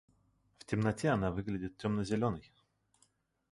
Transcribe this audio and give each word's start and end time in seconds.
В 0.57 0.65
темноте 0.65 1.09
она 1.09 1.29
выглядит 1.29 1.77
темно-зеленой. 1.77 2.51